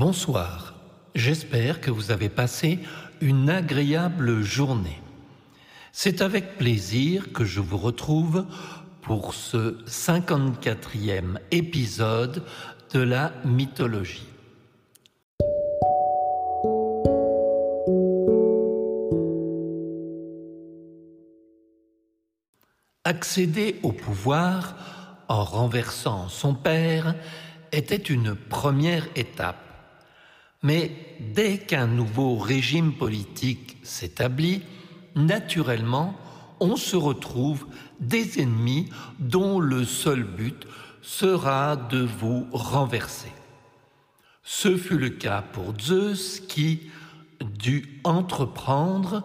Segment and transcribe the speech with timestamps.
[0.00, 0.72] Bonsoir,
[1.14, 2.78] j'espère que vous avez passé
[3.20, 4.98] une agréable journée.
[5.92, 8.46] C'est avec plaisir que je vous retrouve
[9.02, 12.42] pour ce 54e épisode
[12.94, 14.26] de la mythologie.
[23.04, 24.76] Accéder au pouvoir
[25.28, 27.14] en renversant son père
[27.70, 29.69] était une première étape.
[30.62, 30.90] Mais
[31.34, 34.62] dès qu'un nouveau régime politique s'établit,
[35.16, 36.14] naturellement,
[36.60, 37.66] on se retrouve
[38.00, 40.66] des ennemis dont le seul but
[41.02, 43.32] sera de vous renverser.
[44.42, 46.90] Ce fut le cas pour Zeus qui
[47.40, 49.22] dut entreprendre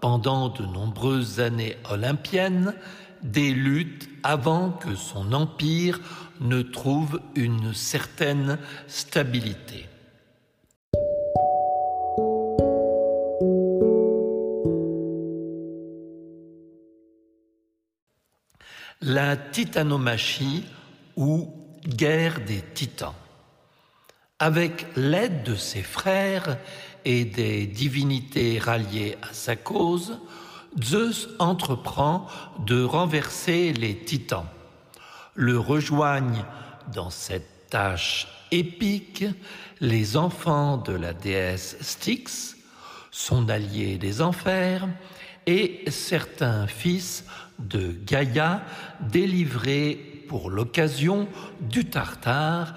[0.00, 2.74] pendant de nombreuses années olympiennes
[3.22, 6.00] des luttes avant que son empire
[6.40, 9.87] ne trouve une certaine stabilité.
[19.20, 20.64] La titanomachie
[21.16, 21.52] ou
[21.84, 23.16] guerre des titans.
[24.38, 26.56] Avec l'aide de ses frères
[27.04, 30.20] et des divinités ralliées à sa cause,
[30.80, 32.28] Zeus entreprend
[32.64, 34.46] de renverser les titans.
[35.34, 36.44] Le rejoignent
[36.94, 39.24] dans cette tâche épique
[39.80, 42.56] les enfants de la déesse Styx,
[43.10, 44.86] son allié des enfers,
[45.48, 47.24] et certains fils
[47.58, 48.60] de Gaïa
[49.00, 51.26] délivrés pour l'occasion
[51.62, 52.74] du Tartare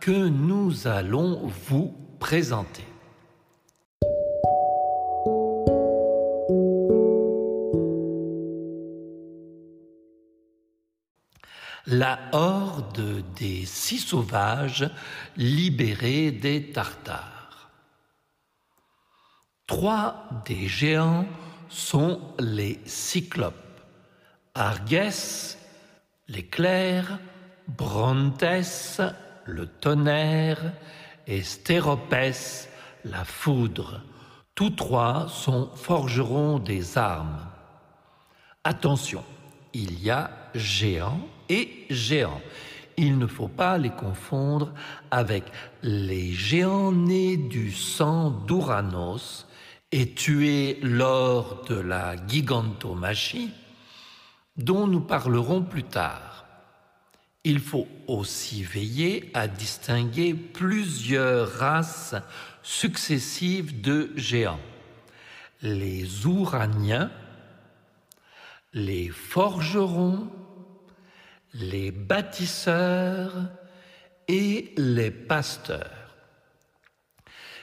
[0.00, 2.84] que nous allons vous présenter.
[11.86, 14.88] la horde des six sauvages
[15.36, 17.70] libérés des Tartares.
[19.66, 21.26] Trois des géants
[21.68, 23.54] sont les cyclopes,
[24.54, 25.58] Argès,
[26.28, 27.18] l'éclair,
[27.68, 29.00] Brontès,
[29.44, 30.72] le tonnerre,
[31.26, 32.68] et Stéropès,
[33.04, 34.00] la foudre.
[34.54, 37.46] Tous trois sont forgerons des armes.
[38.62, 39.24] Attention,
[39.72, 42.40] il y a géants et géants.
[42.96, 44.72] Il ne faut pas les confondre
[45.10, 45.44] avec
[45.82, 49.46] les géants nés du sang d'Ouranos
[49.96, 53.52] et tués lors de la gigantomachie,
[54.56, 56.46] dont nous parlerons plus tard.
[57.44, 62.16] Il faut aussi veiller à distinguer plusieurs races
[62.64, 64.58] successives de géants.
[65.62, 67.12] Les Ouraniens,
[68.72, 70.28] les forgerons,
[71.52, 73.32] les bâtisseurs
[74.26, 76.16] et les pasteurs.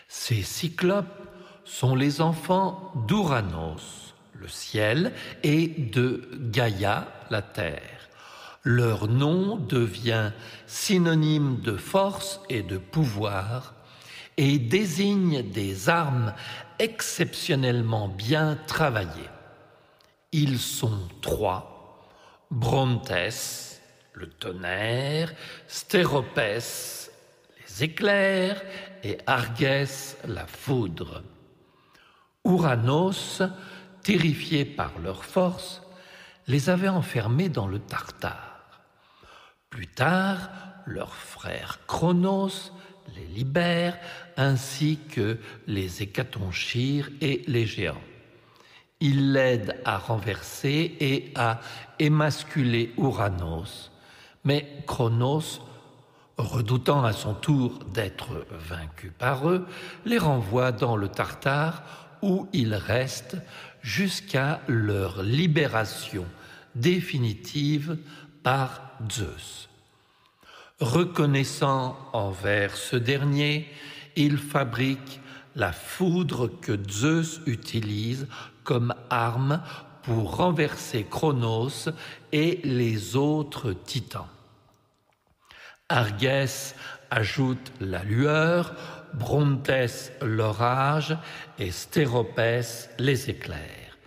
[0.08, 1.20] Ces cyclopes
[1.63, 5.13] sont les enfants d'Ouranos, le ciel,
[5.44, 8.09] et de Gaïa, la terre.
[8.63, 10.31] Leur nom devient
[10.67, 13.73] synonyme de force et de pouvoir
[14.38, 16.33] et désigne des armes
[16.79, 19.29] exceptionnellement bien travaillées.
[20.31, 22.07] Ils sont trois,
[22.50, 23.81] Brontès,
[24.13, 25.33] le tonnerre,
[25.67, 27.11] Stéropès,
[27.59, 28.61] les éclairs,
[29.03, 31.23] et Argès, la foudre.
[32.44, 33.44] Ouranos,
[34.03, 35.81] terrifié par leur force,
[36.47, 38.81] les avait enfermés dans le Tartare.
[39.69, 40.50] Plus tard,
[40.85, 42.72] leur frère Chronos
[43.16, 43.97] les libère,
[44.38, 45.38] ainsi que
[45.68, 48.01] les Hécatonchires et les géants.
[49.00, 51.59] Il l'aide à renverser et à
[52.00, 53.91] émasculer Ouranos,
[54.44, 55.62] mais Chronos,
[56.38, 59.68] redoutant à son tour d'être vaincu par eux,
[60.06, 61.84] les renvoie dans le Tartare
[62.21, 63.37] où ils restent
[63.81, 66.25] jusqu'à leur libération
[66.75, 67.97] définitive
[68.44, 68.81] par
[69.12, 69.69] Zeus.
[70.79, 73.68] Reconnaissant envers ce dernier,
[74.15, 75.19] il fabrique
[75.56, 78.27] la foudre que Zeus utilise
[78.63, 79.62] comme arme
[80.03, 81.89] pour renverser Chronos
[82.31, 84.27] et les autres titans.
[85.89, 86.74] Argès
[87.09, 88.74] ajoute la lueur,
[89.13, 91.18] Brontès l'orage
[91.60, 93.98] et Stéropès les éclairs.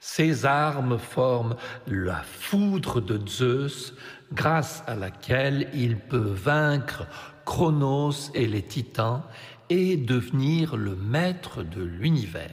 [0.00, 1.56] Ces armes forment
[1.86, 3.94] la foudre de Zeus
[4.32, 7.06] grâce à laquelle il peut vaincre
[7.44, 9.22] Chronos et les titans
[9.70, 12.50] et devenir le maître de l'univers.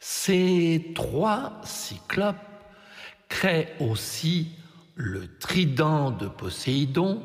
[0.00, 2.36] Ces trois cyclopes
[3.28, 4.50] créent aussi
[4.94, 7.22] le trident de Poséidon,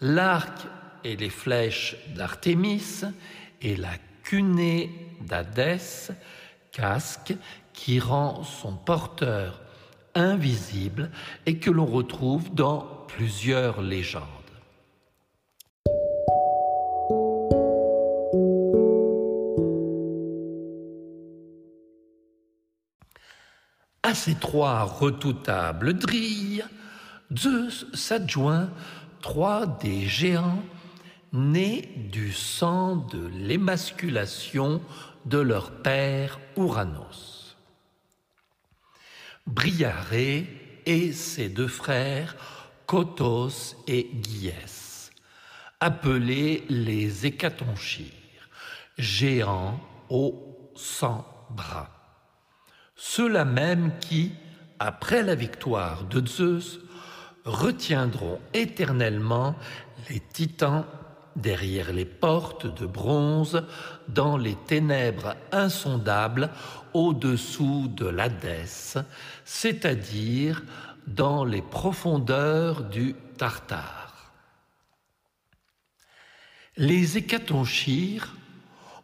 [0.00, 0.66] l'arc
[1.04, 3.02] et les flèches d'Artémis
[3.62, 4.90] et la cunée
[5.20, 6.10] d'Hadès,
[6.72, 7.34] casque
[7.72, 9.60] qui rend son porteur
[10.14, 11.10] invisible
[11.46, 14.24] et que l'on retrouve dans plusieurs légendes.
[24.02, 26.64] À ces trois redoutables drilles,
[27.36, 28.70] Zeus s'adjoint
[29.20, 30.62] trois des géants
[31.32, 34.80] nés du sang de l'émasculation
[35.26, 37.56] de leur père Ouranos.
[39.46, 40.46] Briaré
[40.86, 42.36] et ses deux frères,
[42.86, 45.10] Kotos et Gyes,
[45.80, 48.48] appelés les Hécatonchires,
[48.96, 51.90] géants aux cent bras.
[52.96, 54.32] Ceux-là même qui,
[54.78, 56.80] après la victoire de Zeus,
[57.44, 59.56] retiendront éternellement
[60.10, 60.84] les titans
[61.38, 63.62] derrière les portes de bronze
[64.08, 66.50] dans les ténèbres insondables
[66.92, 68.98] au-dessous de l'Hadès,
[69.44, 70.62] c'est-à-dire
[71.06, 74.32] dans les profondeurs du Tartare.
[76.76, 78.34] Les hécatonchires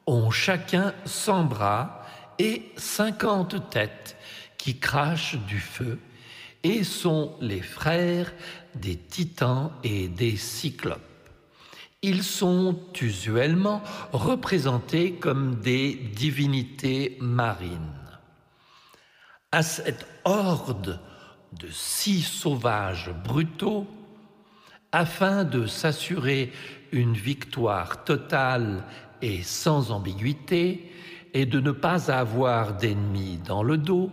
[0.07, 2.03] ont chacun cent bras
[2.39, 4.17] et cinquante têtes
[4.59, 5.99] qui crachent du feu
[6.63, 8.33] et sont les frères
[8.75, 11.14] des titans et des cyclopes.
[12.07, 13.81] Ils sont usuellement
[14.13, 17.81] représentés comme des divinités marines.
[19.51, 21.01] À cette horde
[21.59, 23.87] de six sauvages brutaux,
[24.93, 26.53] afin de s'assurer
[26.93, 28.85] une victoire totale
[29.23, 30.93] et sans ambiguïté,
[31.33, 34.13] et de ne pas avoir d'ennemis dans le dos,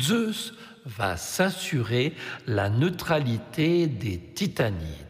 [0.00, 0.54] Zeus
[0.86, 2.14] va s'assurer
[2.46, 5.09] la neutralité des Titanides.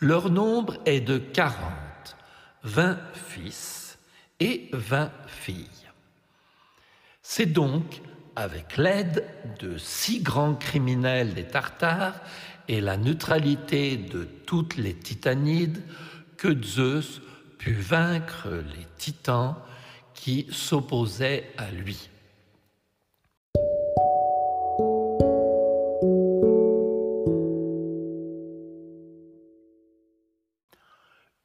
[0.00, 1.56] Leur nombre est de 40,
[2.64, 3.98] 20 fils
[4.40, 5.64] et 20 filles.
[7.22, 8.02] C'est donc
[8.36, 9.26] avec l'aide
[9.58, 12.20] de six grands criminels des Tartares
[12.68, 15.82] et la neutralité de toutes les Titanides
[16.36, 17.22] que Zeus
[17.56, 19.54] put vaincre les Titans
[20.12, 22.10] qui s'opposaient à lui.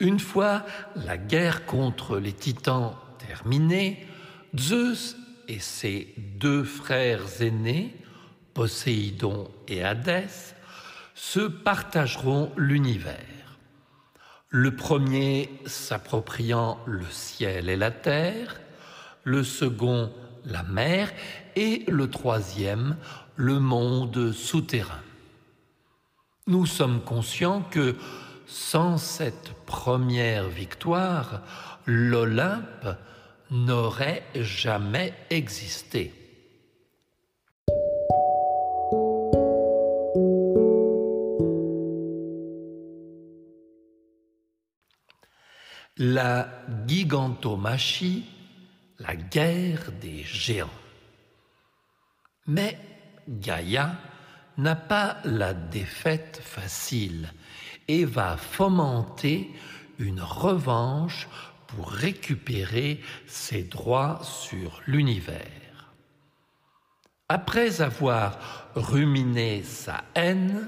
[0.01, 0.65] Une fois
[0.95, 4.07] la guerre contre les titans terminée,
[4.57, 5.15] Zeus
[5.47, 7.95] et ses deux frères aînés,
[8.55, 10.55] Poséidon et Hadès,
[11.13, 13.59] se partageront l'univers.
[14.49, 18.59] Le premier s'appropriant le ciel et la terre,
[19.23, 20.11] le second
[20.45, 21.11] la mer
[21.55, 22.97] et le troisième
[23.35, 25.03] le monde souterrain.
[26.47, 27.95] Nous sommes conscients que
[28.47, 31.41] sans cette première victoire,
[31.85, 32.87] l'Olympe
[33.49, 36.13] n'aurait jamais existé.
[45.97, 46.47] La
[46.87, 48.25] gigantomachie,
[48.99, 50.69] la guerre des géants.
[52.47, 52.77] Mais
[53.27, 53.95] Gaïa
[54.57, 57.31] n'a pas la défaite facile
[58.05, 59.51] va fomenter
[59.99, 61.27] une revanche
[61.67, 65.93] pour récupérer ses droits sur l'univers.
[67.29, 68.39] Après avoir
[68.75, 70.67] ruminé sa haine,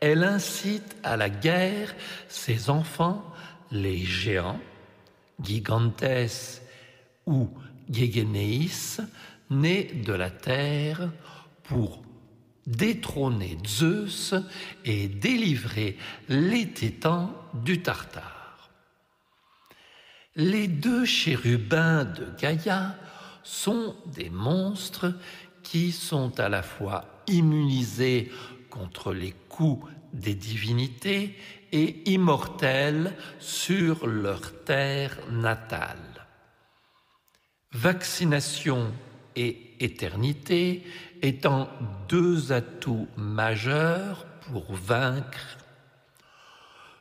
[0.00, 1.94] elle incite à la guerre
[2.28, 3.24] ses enfants,
[3.70, 4.60] les géants,
[5.40, 6.60] Gigantes
[7.26, 7.48] ou
[7.90, 8.98] Gégenéis,
[9.50, 11.10] nés de la terre,
[11.62, 12.02] pour
[12.66, 14.34] détrôner Zeus
[14.84, 15.96] et délivrer
[16.28, 18.70] les titans du Tartare.
[20.36, 22.96] Les deux chérubins de Gaïa
[23.42, 25.14] sont des monstres
[25.62, 28.30] qui sont à la fois immunisés
[28.70, 31.36] contre les coups des divinités
[31.72, 36.26] et immortels sur leur terre natale.
[37.72, 38.92] Vaccination
[39.36, 40.84] et éternité
[41.22, 41.68] étant
[42.08, 45.58] deux atouts majeurs pour vaincre.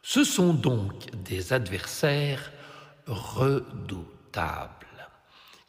[0.03, 2.51] Ce sont donc des adversaires
[3.07, 4.71] redoutables,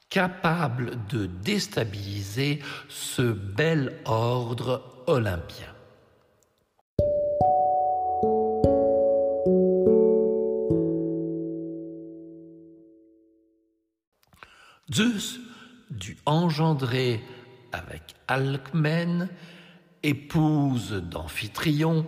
[0.09, 5.69] capables de déstabiliser ce bel ordre olympien.
[14.93, 15.42] Zeus
[15.93, 17.23] dut engendrer
[17.73, 19.29] avec Alcmène,
[20.03, 22.07] épouse d'Amphitryon,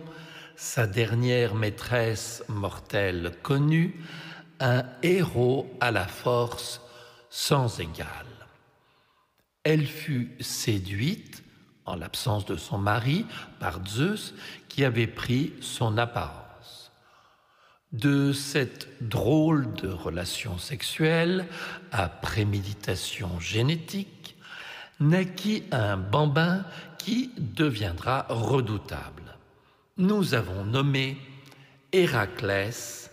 [0.55, 3.95] sa dernière maîtresse mortelle connue,
[4.59, 6.81] un héros à la force
[7.29, 8.07] sans égale.
[9.63, 11.43] Elle fut séduite,
[11.85, 13.25] en l'absence de son mari,
[13.59, 14.33] par Zeus
[14.69, 16.44] qui avait pris son apparence.
[17.95, 21.45] De cette drôle de relation sexuelle
[21.93, 24.35] à préméditation génétique
[24.99, 26.65] naquit un bambin
[26.97, 29.37] qui deviendra redoutable.
[29.95, 31.17] Nous avons nommé
[31.93, 33.11] Héraclès,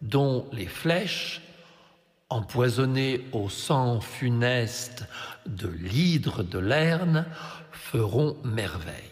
[0.00, 1.40] dont les flèches,
[2.28, 5.06] empoisonnées au sang funeste
[5.46, 7.26] de l'hydre de Lerne,
[7.72, 9.09] feront merveille.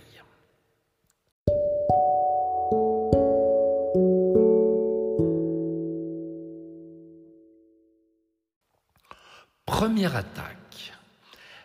[9.69, 10.95] Première attaque.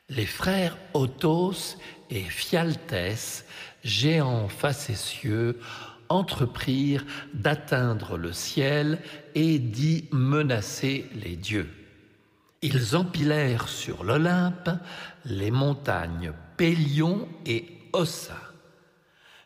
[0.10, 1.78] Les frères Othos
[2.10, 3.46] et Phialtès,
[3.82, 5.58] géants facétieux,
[6.10, 9.00] entreprirent d'atteindre le ciel
[9.36, 11.70] et d'y menacer les dieux.
[12.62, 14.70] Ils empilèrent sur l'Olympe
[15.24, 18.38] les montagnes Pélion et Ossa,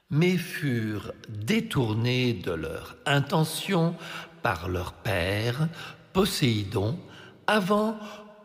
[0.10, 3.96] mais furent détournés de leur intention
[4.42, 5.70] par leur père,
[6.12, 7.00] Poséidon,
[7.46, 8.00] avant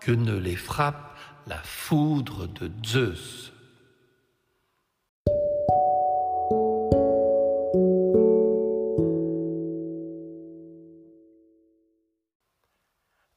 [0.04, 1.16] que ne les frappe
[1.46, 3.52] la foudre de Zeus.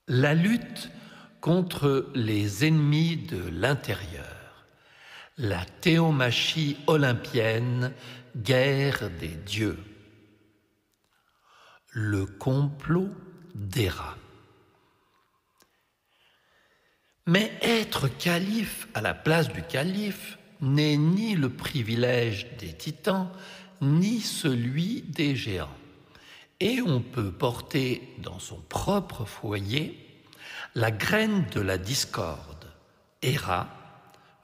[0.07, 0.89] La lutte
[1.41, 4.65] contre les ennemis de l'intérieur,
[5.37, 7.93] la théomachie olympienne,
[8.35, 9.77] guerre des dieux,
[11.91, 13.09] le complot
[13.53, 14.15] d'Héra.
[17.27, 23.29] Mais être calife à la place du calife n'est ni le privilège des titans,
[23.81, 25.69] ni celui des géants.
[26.59, 29.99] Et on peut porter dans son propre foyer
[30.75, 32.65] la graine de la discorde.
[33.21, 33.67] Héra,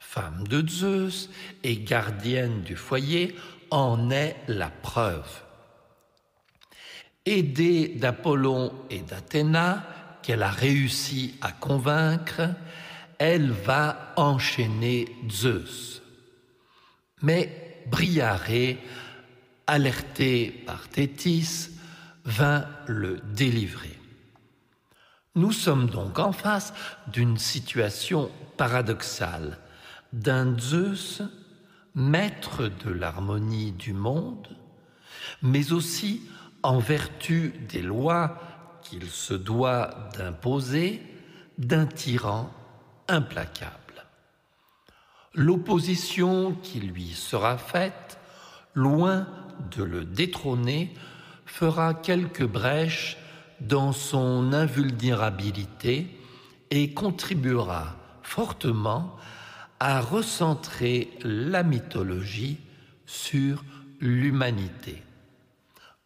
[0.00, 1.30] femme de Zeus
[1.62, 3.36] et gardienne du foyer,
[3.70, 5.42] en est la preuve.
[7.24, 9.86] Aidée d'Apollon et d'Athéna,
[10.22, 12.42] qu'elle a réussi à convaincre,
[13.18, 16.02] elle va enchaîner Zeus.
[17.22, 18.78] Mais Briarée,
[19.66, 21.70] alerté par Thétis,
[22.24, 23.98] vint le délivrer.
[25.34, 26.74] Nous sommes donc en face
[27.08, 29.58] d'une situation paradoxale,
[30.12, 31.22] d'un Zeus,
[31.94, 34.48] maître de l'harmonie du monde,
[35.42, 36.22] mais aussi
[36.62, 38.38] en vertu des lois
[38.82, 41.02] qu'il se doit d'imposer,
[41.58, 42.50] d'un tyran
[43.08, 44.04] implacable.
[45.34, 48.18] L'opposition qui lui sera faite,
[48.74, 49.26] loin
[49.70, 50.92] de le détrôner,
[51.46, 53.16] fera quelques brèches
[53.60, 56.18] dans son invulnérabilité
[56.70, 59.16] et contribuera fortement
[59.78, 62.58] à recentrer la mythologie
[63.06, 63.64] sur
[64.00, 65.02] l'humanité.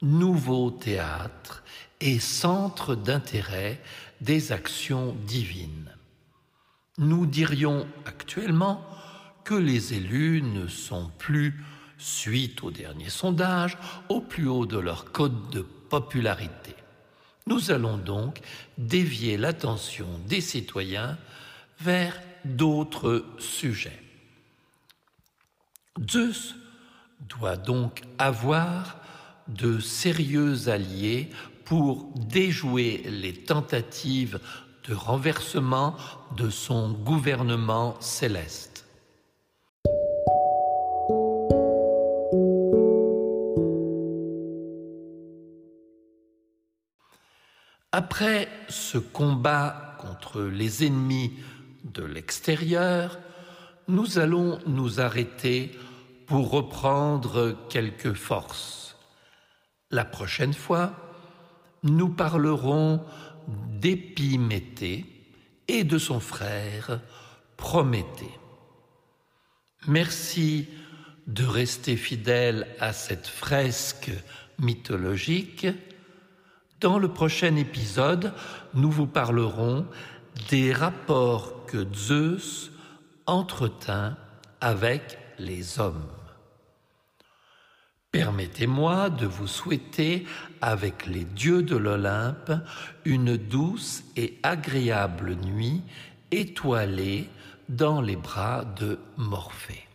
[0.03, 1.63] Nouveau théâtre
[2.01, 3.81] et centre d'intérêt
[4.21, 5.91] des actions divines.
[6.99, 8.85] Nous dirions actuellement
[9.45, 11.65] que les élus ne sont plus,
[11.99, 16.75] suite au dernier sondage, au plus haut de leur code de popularité.
[17.47, 18.41] Nous allons donc
[18.77, 21.17] dévier l'attention des citoyens
[21.81, 24.03] vers d'autres sujets.
[26.11, 26.55] Zeus
[27.21, 28.97] doit donc avoir
[29.49, 31.31] de sérieux alliés
[31.65, 34.41] pour déjouer les tentatives
[34.89, 35.97] de renversement
[36.37, 38.77] de son gouvernement céleste.
[47.93, 51.33] Après ce combat contre les ennemis
[51.85, 53.19] de l'extérieur,
[53.89, 55.73] nous allons nous arrêter
[56.27, 58.86] pour reprendre quelques forces.
[59.91, 60.93] La prochaine fois,
[61.83, 63.03] nous parlerons
[63.47, 65.07] d'Épiméthée
[65.69, 67.01] et de son frère
[67.57, 68.39] Prométhée.
[69.87, 70.69] Merci
[71.27, 74.11] de rester fidèle à cette fresque
[74.59, 75.67] mythologique
[76.81, 78.35] dans le prochain épisode,
[78.75, 79.87] nous vous parlerons
[80.51, 82.71] des rapports que Zeus
[83.25, 84.17] entretint
[84.61, 86.07] avec les hommes.
[88.17, 90.25] Permettez-moi de vous souhaiter,
[90.63, 92.51] avec les dieux de l'Olympe,
[93.05, 95.83] une douce et agréable nuit
[96.31, 97.29] étoilée
[97.69, 99.86] dans les bras de Morphée.